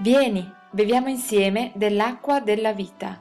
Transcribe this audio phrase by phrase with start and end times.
[0.00, 3.20] Vieni, beviamo insieme dell'acqua della vita.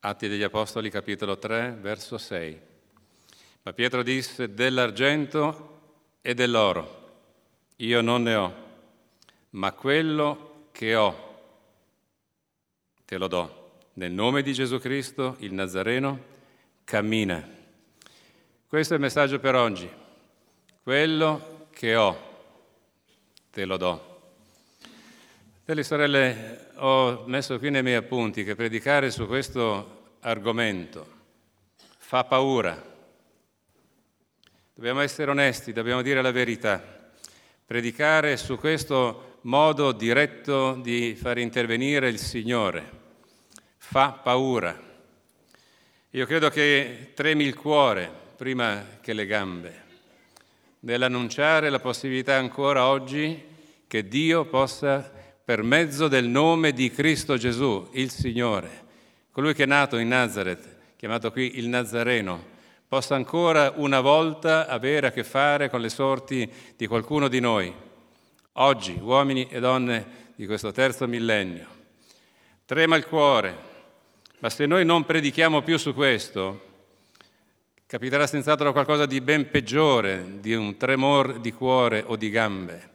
[0.00, 2.60] Atti degli Apostoli capitolo 3 verso 6.
[3.62, 5.80] Ma Pietro disse dell'argento
[6.20, 6.96] e dell'oro
[7.76, 8.54] io non ne ho,
[9.50, 11.26] ma quello che ho
[13.06, 13.67] te lo do.
[13.98, 16.22] Nel nome di Gesù Cristo, il Nazareno,
[16.84, 17.44] cammina.
[18.68, 19.90] Questo è il messaggio per oggi.
[20.84, 22.16] Quello che ho,
[23.50, 24.20] te lo do.
[25.64, 31.04] Delle sorelle, ho messo qui nei miei appunti che predicare su questo argomento
[31.98, 32.80] fa paura.
[34.74, 37.10] Dobbiamo essere onesti, dobbiamo dire la verità.
[37.66, 42.97] Predicare su questo modo diretto di far intervenire il Signore
[43.90, 44.78] fa paura.
[46.10, 49.86] Io credo che tremi il cuore prima che le gambe
[50.80, 53.42] nell'annunciare la possibilità ancora oggi
[53.86, 55.10] che Dio possa,
[55.42, 58.84] per mezzo del nome di Cristo Gesù, il Signore,
[59.32, 65.06] colui che è nato in Nazareth, chiamato qui il Nazareno, possa ancora una volta avere
[65.06, 67.72] a che fare con le sorti di qualcuno di noi,
[68.52, 71.76] oggi, uomini e donne di questo terzo millennio.
[72.66, 73.67] Trema il cuore
[74.40, 76.66] ma se noi non predichiamo più su questo,
[77.86, 82.90] capiterà senz'altro qualcosa di ben peggiore di un tremor di cuore o di gambe,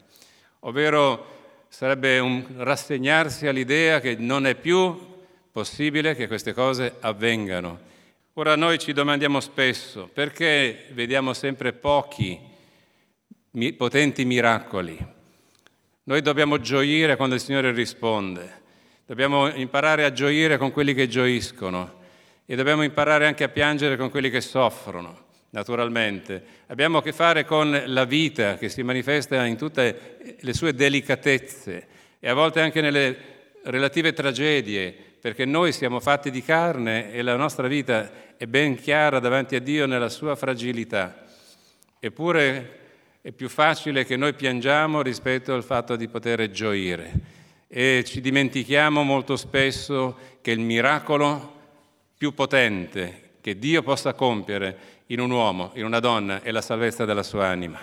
[0.60, 4.96] ovvero sarebbe un rassegnarsi all'idea che non è più
[5.52, 7.92] possibile che queste cose avvengano.
[8.34, 12.40] Ora noi ci domandiamo spesso perché vediamo sempre pochi
[13.76, 14.98] potenti miracoli.
[16.06, 18.62] Noi dobbiamo gioire quando il Signore risponde.
[19.06, 22.00] Dobbiamo imparare a gioire con quelli che gioiscono
[22.46, 26.42] e dobbiamo imparare anche a piangere con quelli che soffrono, naturalmente.
[26.68, 31.88] Abbiamo a che fare con la vita che si manifesta in tutte le sue delicatezze
[32.18, 33.18] e a volte anche nelle
[33.66, 39.20] relative tragedie, perché noi siamo fatti di carne e la nostra vita è ben chiara
[39.20, 41.26] davanti a Dio nella sua fragilità.
[42.00, 42.80] Eppure
[43.20, 47.42] è più facile che noi piangiamo rispetto al fatto di poter gioire
[47.76, 51.56] e ci dimentichiamo molto spesso che il miracolo
[52.16, 57.04] più potente che Dio possa compiere in un uomo, in una donna, è la salvezza
[57.04, 57.80] della sua anima.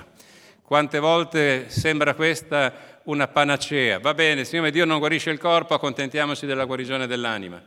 [0.62, 3.99] Quante volte sembra questa una panacea?
[3.99, 7.61] Va bene, siccome Dio non guarisce il corpo, accontentiamoci della guarigione dell'anima.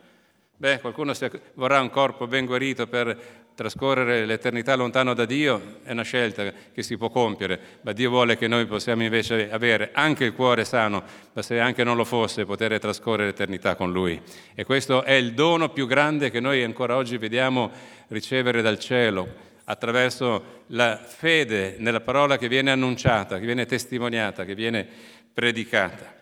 [0.56, 1.12] Beh, qualcuno
[1.56, 6.84] vorrà un corpo ben guarito per trascorrere l'eternità lontano da Dio è una scelta che
[6.84, 11.04] si può compiere, ma Dio vuole che noi possiamo invece avere anche il cuore sano,
[11.34, 14.20] ma se anche non lo fosse, poter trascorrere l'eternità con Lui.
[14.56, 17.72] E questo è il dono più grande che noi ancora oggi vediamo
[18.08, 24.56] ricevere dal cielo attraverso la fede nella parola che viene annunciata, che viene testimoniata, che
[24.56, 24.88] viene
[25.34, 26.14] predicata.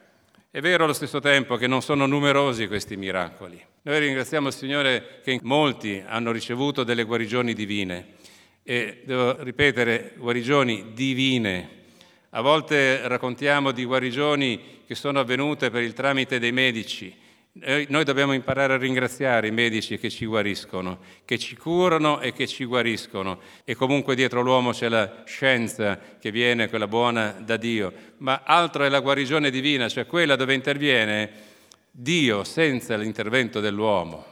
[0.50, 3.71] È vero allo stesso tempo che non sono numerosi questi miracoli.
[3.84, 8.09] Noi ringraziamo il Signore che molti hanno ricevuto delle guarigioni divine
[8.62, 11.69] e devo ripetere, guarigioni divine.
[12.30, 17.12] A volte raccontiamo di guarigioni che sono avvenute per il tramite dei medici,
[17.53, 22.46] noi dobbiamo imparare a ringraziare i medici che ci guariscono, che ci curano e che
[22.46, 23.40] ci guariscono.
[23.66, 27.91] E comunque dietro l'uomo c'è la scienza che viene, quella buona da Dio.
[28.18, 31.50] Ma altro è la guarigione divina, cioè quella dove interviene
[31.91, 34.25] Dio senza l'intervento dell'uomo.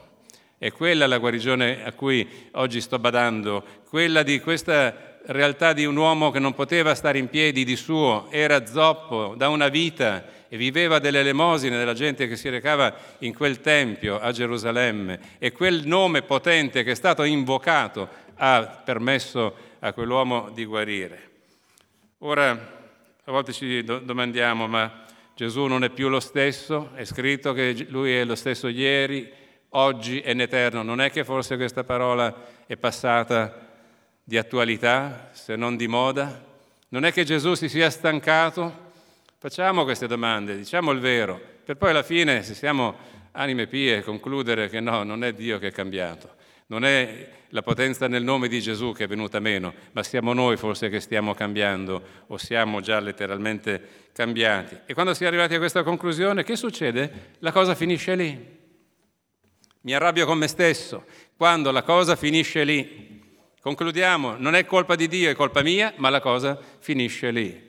[0.57, 5.85] E quella è la guarigione a cui oggi sto badando, quella di questa realtà di
[5.85, 10.25] un uomo che non poteva stare in piedi di suo, era zoppo da una vita
[10.47, 15.51] e viveva delle elemosine della gente che si recava in quel tempio a Gerusalemme e
[15.51, 21.29] quel nome potente che è stato invocato ha permesso a quell'uomo di guarire.
[22.19, 22.51] Ora,
[23.23, 25.05] a volte ci domandiamo, ma
[25.39, 26.89] Gesù non è più lo stesso?
[26.93, 29.31] È scritto che lui è lo stesso ieri,
[29.69, 30.83] oggi e in eterno.
[30.83, 33.57] Non è che forse questa parola è passata
[34.21, 36.43] di attualità, se non di moda?
[36.89, 38.91] Non è che Gesù si sia stancato?
[39.37, 42.97] Facciamo queste domande, diciamo il vero, per poi alla fine, se siamo
[43.31, 46.35] anime pie, concludere che no, non è Dio che è cambiato,
[46.69, 50.55] non è la potenza nel nome di Gesù che è venuta meno, ma siamo noi
[50.55, 54.77] forse che stiamo cambiando o siamo già letteralmente cambiati.
[54.85, 57.31] E quando si è arrivati a questa conclusione, che succede?
[57.39, 58.57] La cosa finisce lì.
[59.81, 61.05] Mi arrabbio con me stesso
[61.35, 63.17] quando la cosa finisce lì.
[63.61, 67.67] Concludiamo, non è colpa di Dio, è colpa mia, ma la cosa finisce lì.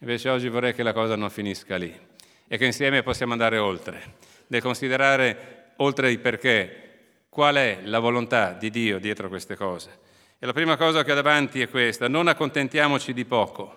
[0.00, 1.98] Invece oggi vorrei che la cosa non finisca lì
[2.46, 4.16] e che insieme possiamo andare oltre,
[4.48, 6.84] nel considerare oltre i perché
[7.34, 9.98] qual è la volontà di Dio dietro queste cose.
[10.38, 13.74] E la prima cosa che ho davanti è questa, non accontentiamoci di poco,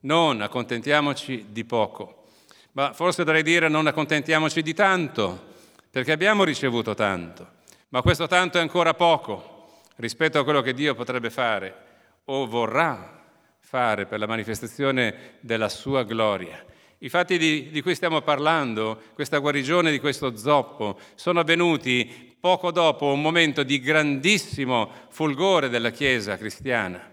[0.00, 2.24] non accontentiamoci di poco,
[2.72, 5.54] ma forse dovrei dire non accontentiamoci di tanto,
[5.90, 7.46] perché abbiamo ricevuto tanto,
[7.90, 11.74] ma questo tanto è ancora poco rispetto a quello che Dio potrebbe fare
[12.24, 13.22] o vorrà
[13.60, 16.64] fare per la manifestazione della sua gloria.
[16.98, 22.70] I fatti di, di, cui stiamo parlando, questa guarigione di questo zoppo, sono avvenuti poco
[22.70, 27.06] dopo un momento di grandissimo fulgore della Chiesa cristiana.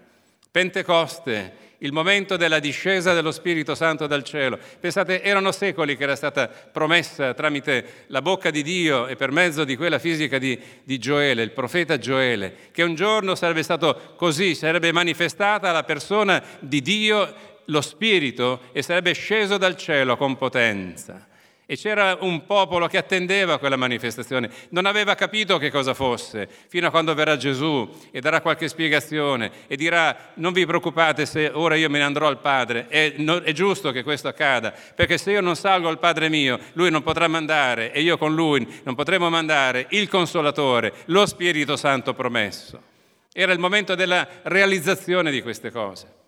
[0.50, 4.58] Pentecoste, il momento della discesa dello Spirito Santo dal cielo.
[4.80, 9.64] Pensate, erano secoli che era stata promessa tramite la bocca di Dio e per mezzo
[9.64, 14.54] di quella fisica di, di Gioele, il profeta Gioele, che un giorno sarebbe stato così,
[14.54, 21.28] sarebbe manifestata la persona di Dio lo Spirito e sarebbe sceso dal cielo con potenza.
[21.66, 26.86] E c'era un popolo che attendeva quella manifestazione, non aveva capito che cosa fosse, fino
[26.86, 31.74] a quando verrà Gesù e darà qualche spiegazione e dirà non vi preoccupate se ora
[31.74, 35.30] io me ne andrò al Padre, è, no, è giusto che questo accada, perché se
[35.30, 38.94] io non salgo al Padre mio, lui non potrà mandare e io con lui non
[38.94, 42.92] potremo mandare il Consolatore, lo Spirito Santo promesso.
[43.32, 46.23] Era il momento della realizzazione di queste cose.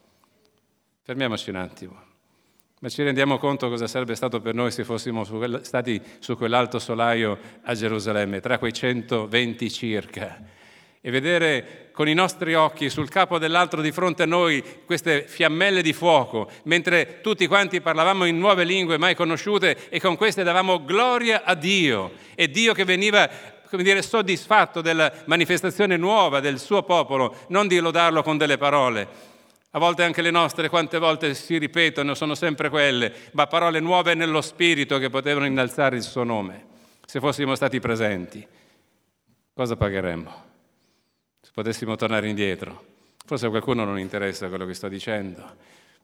[1.06, 2.02] Fermiamoci un attimo.
[2.80, 6.36] Ma ci rendiamo conto cosa sarebbe stato per noi se fossimo su quel, stati su
[6.36, 10.42] quell'alto solaio a Gerusalemme, tra quei 120 circa,
[11.00, 15.80] e vedere con i nostri occhi sul capo dell'altro di fronte a noi queste fiammelle
[15.80, 20.84] di fuoco, mentre tutti quanti parlavamo in nuove lingue mai conosciute e con queste davamo
[20.84, 23.30] gloria a Dio, e Dio che veniva
[23.70, 29.34] come dire, soddisfatto della manifestazione nuova del suo popolo, non di lodarlo con delle parole,
[29.76, 34.14] a volte anche le nostre, quante volte si ripetono, sono sempre quelle, ma parole nuove
[34.14, 36.64] nello spirito che potevano innalzare il suo nome,
[37.04, 38.46] se fossimo stati presenti.
[39.52, 40.44] Cosa pagheremmo?
[41.42, 42.84] Se potessimo tornare indietro.
[43.26, 45.44] Forse a qualcuno non interessa quello che sto dicendo,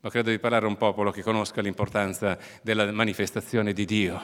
[0.00, 4.20] ma credo di parlare a un popolo che conosca l'importanza della manifestazione di Dio.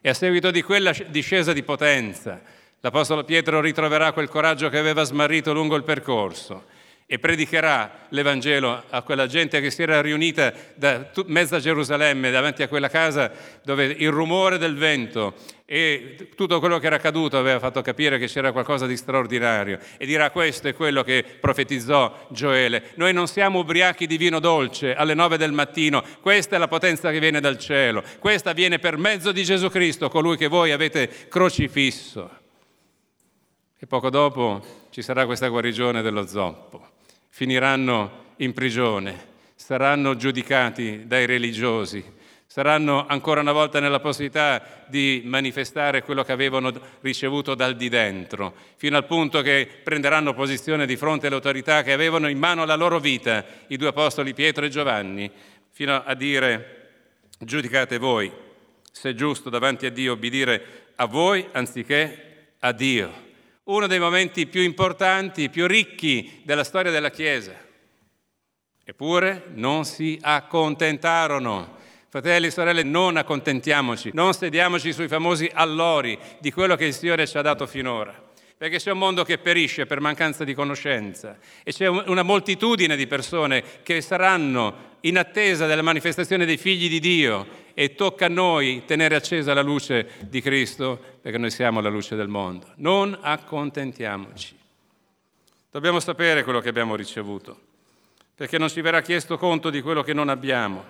[0.00, 2.42] E a seguito di quella discesa di potenza,
[2.80, 6.78] l'Apostolo Pietro ritroverà quel coraggio che aveva smarrito lungo il percorso
[7.12, 12.68] e predicherà l'Evangelo a quella gente che si era riunita da mezza Gerusalemme davanti a
[12.68, 13.32] quella casa
[13.64, 15.34] dove il rumore del vento
[15.64, 20.06] e tutto quello che era accaduto aveva fatto capire che c'era qualcosa di straordinario e
[20.06, 22.92] dirà questo è quello che profetizzò Gioele.
[22.94, 27.10] Noi non siamo ubriachi di vino dolce alle nove del mattino, questa è la potenza
[27.10, 31.26] che viene dal cielo, questa viene per mezzo di Gesù Cristo, colui che voi avete
[31.28, 32.38] crocifisso.
[33.76, 36.98] E poco dopo ci sarà questa guarigione dello zoppo
[37.30, 42.04] finiranno in prigione, saranno giudicati dai religiosi,
[42.46, 48.54] saranno ancora una volta nella possibilità di manifestare quello che avevano ricevuto dal di dentro,
[48.76, 52.74] fino al punto che prenderanno posizione di fronte alle autorità che avevano in mano la
[52.74, 55.30] loro vita, i due apostoli Pietro e Giovanni,
[55.70, 56.76] fino a dire
[57.38, 58.30] giudicate voi
[58.92, 63.28] se è giusto davanti a Dio obbedire a voi anziché a Dio
[63.72, 67.52] uno dei momenti più importanti, più ricchi della storia della Chiesa.
[68.84, 71.78] Eppure non si accontentarono.
[72.08, 77.26] Fratelli e sorelle, non accontentiamoci, non sediamoci sui famosi allori di quello che il Signore
[77.26, 78.29] ci ha dato finora
[78.60, 83.06] perché c'è un mondo che perisce per mancanza di conoscenza e c'è una moltitudine di
[83.06, 88.82] persone che saranno in attesa della manifestazione dei figli di Dio e tocca a noi
[88.84, 92.66] tenere accesa la luce di Cristo perché noi siamo la luce del mondo.
[92.76, 94.54] Non accontentiamoci.
[95.70, 97.58] Dobbiamo sapere quello che abbiamo ricevuto
[98.34, 100.84] perché non ci verrà chiesto conto di quello che non abbiamo.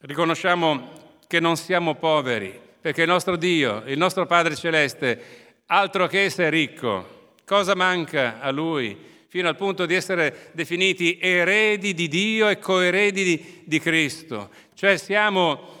[0.00, 6.24] Riconosciamo che non siamo poveri perché il nostro Dio, il nostro Padre Celeste altro che
[6.24, 7.18] essere ricco.
[7.44, 9.08] Cosa manca a lui?
[9.28, 14.50] Fino al punto di essere definiti eredi di Dio e coeredi di, di Cristo.
[14.74, 15.78] Cioè siamo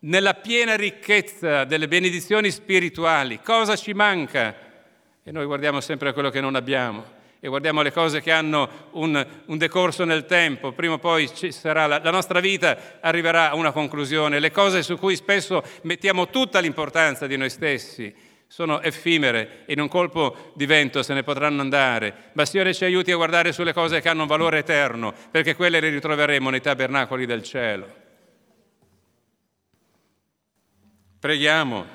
[0.00, 3.40] nella piena ricchezza delle benedizioni spirituali.
[3.42, 4.54] Cosa ci manca?
[5.22, 8.68] E noi guardiamo sempre a quello che non abbiamo e guardiamo le cose che hanno
[8.90, 13.54] un, un decorso nel tempo, prima o poi sarà, la, la, nostra vita arriverà a
[13.54, 18.14] una conclusione, le cose su cui spesso mettiamo tutta l'importanza di noi stessi
[18.50, 23.12] sono effimere, in un colpo di vento se ne potranno andare, ma Signore ci aiuti
[23.12, 27.26] a guardare sulle cose che hanno un valore eterno, perché quelle le ritroveremo nei tabernacoli
[27.26, 27.94] del cielo.
[31.20, 31.86] Preghiamo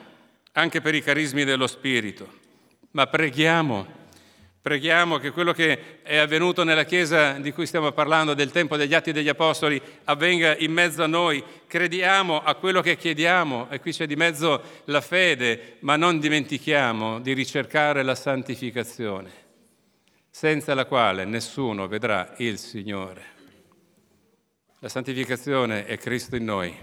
[0.53, 2.39] anche per i carismi dello Spirito,
[2.91, 3.85] ma preghiamo
[4.65, 8.95] Preghiamo che quello che è avvenuto nella Chiesa di cui stiamo parlando, del tempo degli
[8.95, 11.43] Atti degli Apostoli, avvenga in mezzo a noi.
[11.67, 17.19] Crediamo a quello che chiediamo e qui c'è di mezzo la fede, ma non dimentichiamo
[17.19, 19.29] di ricercare la santificazione,
[20.31, 23.23] senza la quale nessuno vedrà il Signore.
[24.79, 26.75] La santificazione è Cristo in noi,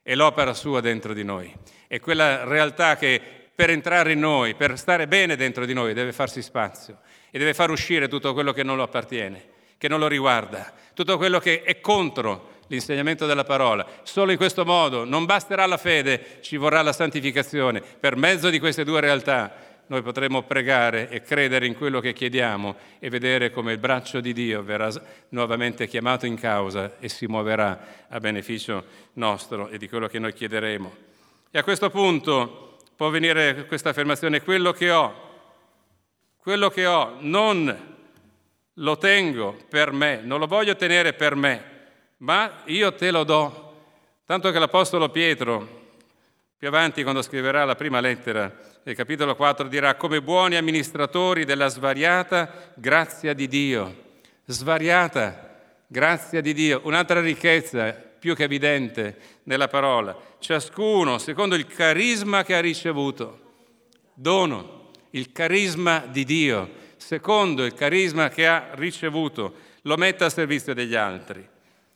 [0.00, 1.52] è l'opera sua dentro di noi,
[1.88, 6.12] è quella realtà che per entrare in noi, per stare bene dentro di noi, deve
[6.12, 6.98] farsi spazio
[7.30, 9.44] e deve far uscire tutto quello che non lo appartiene,
[9.78, 13.86] che non lo riguarda, tutto quello che è contro l'insegnamento della parola.
[14.02, 17.80] Solo in questo modo non basterà la fede, ci vorrà la santificazione.
[17.82, 22.76] Per mezzo di queste due realtà noi potremo pregare e credere in quello che chiediamo
[22.98, 24.90] e vedere come il braccio di Dio verrà
[25.30, 30.32] nuovamente chiamato in causa e si muoverà a beneficio nostro e di quello che noi
[30.32, 30.94] chiederemo.
[31.50, 35.30] E a questo punto può venire questa affermazione, quello che ho,
[36.36, 37.90] quello che ho non
[38.74, 41.64] lo tengo per me, non lo voglio tenere per me,
[42.18, 43.70] ma io te lo do.
[44.24, 45.80] Tanto che l'Apostolo Pietro,
[46.56, 48.52] più avanti quando scriverà la prima lettera,
[48.84, 54.00] nel capitolo 4, dirà come buoni amministratori della svariata grazia di Dio.
[54.44, 55.50] Svariata
[55.86, 60.16] grazia di Dio, un'altra ricchezza più che evidente nella parola.
[60.38, 63.40] Ciascuno secondo il carisma che ha ricevuto.
[64.14, 70.72] Dono, il carisma di Dio, secondo il carisma che ha ricevuto, lo metta a servizio
[70.72, 71.44] degli altri.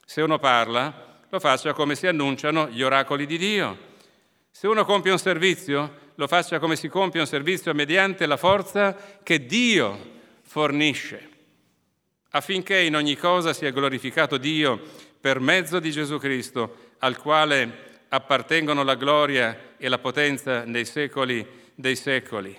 [0.04, 3.78] Se uno parla, lo faccia come si annunciano gli oracoli di Dio.
[4.50, 8.97] Se uno compie un servizio, lo faccia come si compie un servizio mediante la forza
[9.23, 9.97] che Dio
[10.42, 11.28] fornisce,
[12.30, 18.82] affinché in ogni cosa sia glorificato Dio per mezzo di Gesù Cristo, al quale appartengono
[18.82, 22.56] la gloria e la potenza nei secoli dei secoli.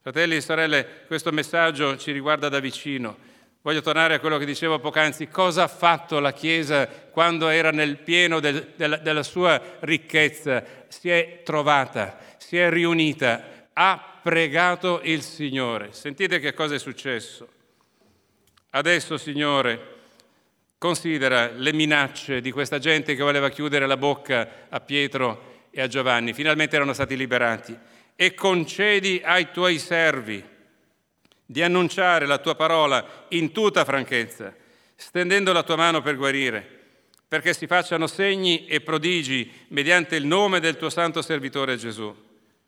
[0.00, 3.16] Fratelli e sorelle, questo messaggio ci riguarda da vicino.
[3.62, 5.26] Voglio tornare a quello che dicevo poc'anzi.
[5.26, 10.62] Cosa ha fatto la Chiesa quando era nel pieno del, della, della sua ricchezza?
[10.86, 15.88] Si è trovata, si è riunita, ha pregato il Signore.
[15.90, 17.48] Sentite che cosa è successo.
[18.70, 19.95] Adesso, Signore,
[20.86, 25.88] Considera le minacce di questa gente che voleva chiudere la bocca a Pietro e a
[25.88, 26.32] Giovanni.
[26.32, 27.76] Finalmente erano stati liberati.
[28.14, 30.40] E concedi ai tuoi servi
[31.44, 34.54] di annunciare la tua parola in tutta franchezza,
[34.94, 36.64] stendendo la tua mano per guarire,
[37.26, 42.14] perché si facciano segni e prodigi mediante il nome del tuo santo servitore Gesù.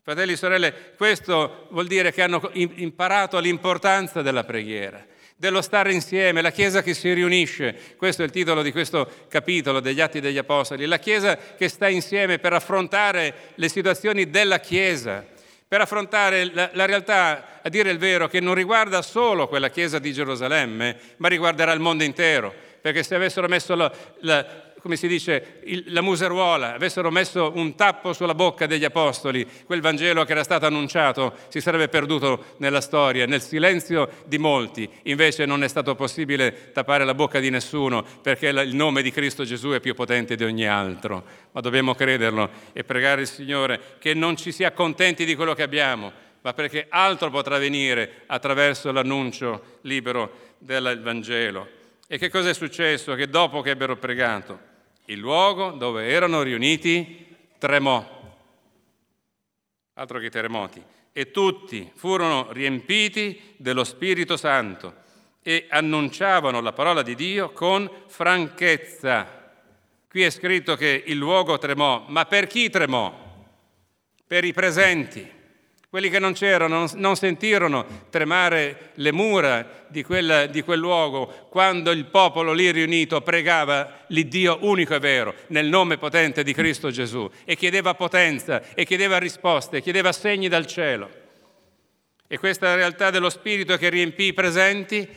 [0.03, 5.07] Fratelli e sorelle, questo vuol dire che hanno imparato l'importanza della preghiera
[5.41, 9.79] dello stare insieme, la Chiesa che si riunisce, questo è il titolo di questo capitolo
[9.79, 15.25] degli Atti degli Apostoli, la Chiesa che sta insieme per affrontare le situazioni della Chiesa,
[15.69, 20.01] per affrontare la, la realtà, a dire il vero, che non riguarda solo quella Chiesa
[20.01, 23.93] di Gerusalemme, ma riguarderà il mondo intero, perché se avessero messo la,
[24.23, 29.47] la come si dice, il, la museruola, avessero messo un tappo sulla bocca degli apostoli,
[29.65, 34.89] quel Vangelo che era stato annunciato si sarebbe perduto nella storia, nel silenzio di molti.
[35.05, 39.45] Invece non è stato possibile tappare la bocca di nessuno perché il nome di Cristo
[39.45, 41.25] Gesù è più potente di ogni altro.
[41.53, 45.63] Ma dobbiamo crederlo e pregare il Signore che non ci si accontenti di quello che
[45.63, 51.78] abbiamo, ma perché altro potrà venire attraverso l'annuncio libero del Vangelo.
[52.11, 53.15] E che cosa è successo?
[53.15, 54.59] Che dopo che ebbero pregato,
[55.05, 58.03] il luogo dove erano riuniti tremò.
[59.93, 60.83] Altro che terremoti.
[61.13, 64.95] E tutti furono riempiti dello Spirito Santo
[65.43, 69.53] e annunciavano la parola di Dio con franchezza.
[70.09, 73.45] Qui è scritto che il luogo tremò, ma per chi tremò?
[74.27, 75.38] Per i presenti.
[75.91, 81.93] Quelli che non c'erano non sentirono tremare le mura di quel, di quel, luogo quando
[81.93, 87.31] il popolo lì riunito pregava l'Iddio unico e vero nel nome potente di Cristo Gesù
[87.47, 91.09] e chiedeva potenza e chiedeva risposte, chiedeva segni dal cielo.
[92.27, 95.09] E questa realtà dello Spirito che riempì i presenti,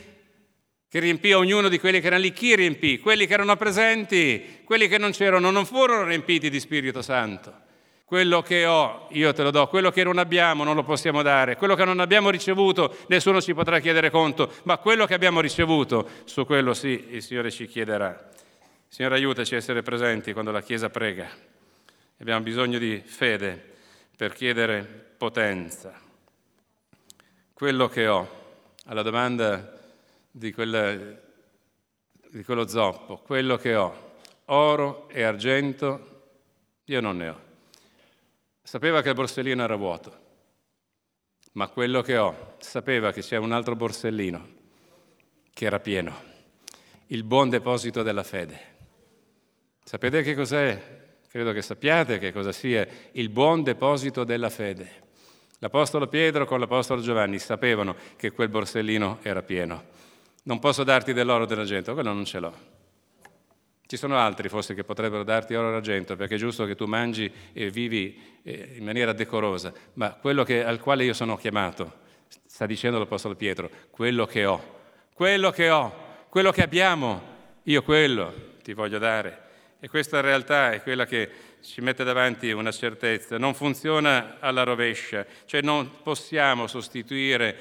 [0.88, 2.98] che riempì ognuno di quelli che erano lì, chi riempì?
[2.98, 7.61] Quelli che erano presenti, quelli che non c'erano non furono riempiti di Spirito Santo
[8.12, 11.56] quello che ho, io te lo do, quello che non abbiamo non lo possiamo dare,
[11.56, 16.06] quello che non abbiamo ricevuto nessuno ci potrà chiedere conto, ma quello che abbiamo ricevuto,
[16.24, 18.28] su quello sì, il Signore ci chiederà.
[18.86, 21.26] Signore aiutaci a essere presenti quando la Chiesa prega.
[22.18, 23.76] Abbiamo bisogno di fede
[24.14, 24.84] per chiedere
[25.16, 25.98] potenza.
[27.54, 28.28] Quello che ho,
[28.88, 29.80] alla domanda
[30.30, 30.94] di, quella,
[32.28, 36.24] di quello zoppo, quello che ho, oro e argento,
[36.84, 37.50] io non ne ho.
[38.62, 40.18] Sapeva che il borsellino era vuoto,
[41.52, 44.48] ma quello che ho, sapeva che c'è un altro borsellino
[45.52, 46.16] che era pieno,
[47.08, 48.70] il buon deposito della fede.
[49.84, 51.00] Sapete che cos'è?
[51.28, 55.00] Credo che sappiate che cosa sia il buon deposito della fede.
[55.58, 59.84] L'Apostolo Pietro con l'Apostolo Giovanni sapevano che quel borsellino era pieno.
[60.44, 62.80] Non posso darti dell'oro o dell'argento, quello non ce l'ho.
[63.92, 67.30] Ci sono altri forse che potrebbero darti oro argento, perché è giusto che tu mangi
[67.52, 71.92] e vivi eh, in maniera decorosa, ma quello che, al quale io sono chiamato,
[72.46, 74.78] sta dicendo l'Apostolo Pietro, quello che ho,
[75.12, 75.94] quello che ho,
[76.30, 77.20] quello che abbiamo,
[77.64, 78.32] io quello
[78.62, 79.40] ti voglio dare.
[79.78, 81.28] E questa realtà è quella che
[81.60, 87.56] ci mette davanti una certezza, non funziona alla rovescia, cioè non possiamo sostituire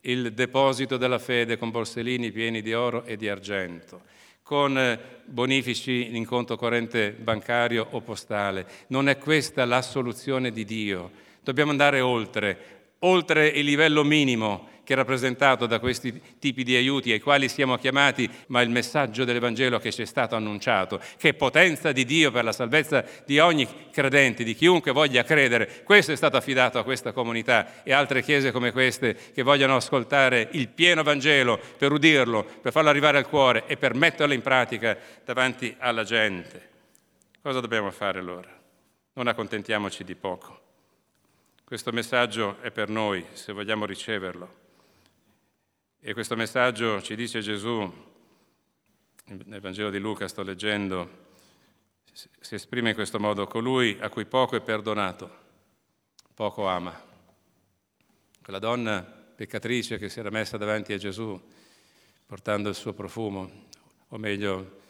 [0.00, 4.02] il deposito della fede con borsellini pieni di oro e di argento,
[4.46, 8.64] con eh, bonifici in conto corrente bancario o postale.
[8.88, 11.10] Non è questa la soluzione di Dio.
[11.42, 17.10] Dobbiamo andare oltre, oltre il livello minimo che è rappresentato da questi tipi di aiuti
[17.10, 21.34] ai quali siamo chiamati, ma il messaggio dell'Evangelo che ci è stato annunciato, che è
[21.34, 25.82] potenza di Dio per la salvezza di ogni credente, di chiunque voglia credere.
[25.82, 30.50] Questo è stato affidato a questa comunità e altre chiese come queste che vogliono ascoltare
[30.52, 34.96] il pieno Vangelo per udirlo, per farlo arrivare al cuore e per metterlo in pratica
[35.24, 36.68] davanti alla gente.
[37.42, 38.48] Cosa dobbiamo fare allora?
[39.14, 40.60] Non accontentiamoci di poco.
[41.64, 44.65] Questo messaggio è per noi, se vogliamo riceverlo.
[46.08, 47.92] E questo messaggio ci dice Gesù,
[49.24, 51.24] nel Vangelo di Luca sto leggendo,
[52.12, 55.28] si esprime in questo modo, colui a cui poco è perdonato,
[56.32, 56.96] poco ama.
[58.40, 61.42] Quella donna peccatrice che si era messa davanti a Gesù
[62.24, 63.64] portando il suo profumo,
[64.06, 64.82] o meglio,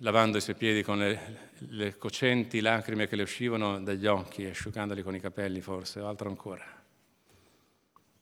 [0.00, 5.02] lavando i suoi piedi con le, le cocenti lacrime che le uscivano dagli occhi, asciugandoli
[5.02, 6.76] con i capelli forse, o altro ancora.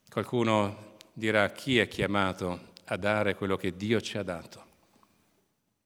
[0.08, 0.85] Qualcuno
[1.16, 4.64] dirà chi è chiamato a dare quello che Dio ci ha dato.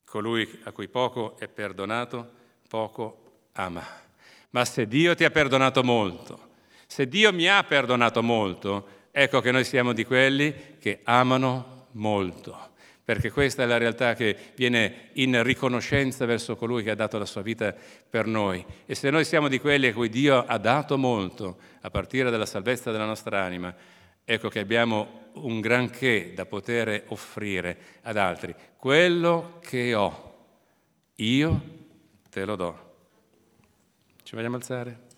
[0.04, 2.28] Colui a cui poco è perdonato,
[2.68, 3.86] poco ama.
[4.50, 6.48] Ma se Dio ti ha perdonato molto,
[6.84, 12.70] se Dio mi ha perdonato molto, ecco che noi siamo di quelli che amano molto,
[13.04, 17.24] perché questa è la realtà che viene in riconoscenza verso colui che ha dato la
[17.24, 18.66] sua vita per noi.
[18.84, 22.46] E se noi siamo di quelli a cui Dio ha dato molto, a partire dalla
[22.46, 23.72] salvezza della nostra anima,
[24.32, 28.54] ecco che abbiamo un granché da poter offrire ad altri.
[28.76, 30.34] Quello che ho,
[31.16, 31.60] io
[32.30, 32.94] te lo do.
[34.22, 35.08] Ci vogliamo alzare?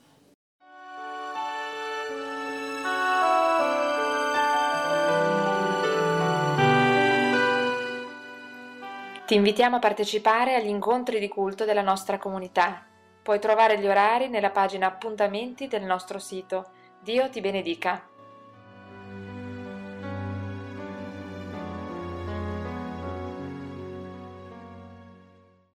[9.26, 12.86] Ti invitiamo a partecipare agli incontri di culto della nostra comunità.
[13.22, 16.70] Puoi trovare gli orari nella pagina appuntamenti del nostro sito.
[17.02, 18.08] Dio ti benedica.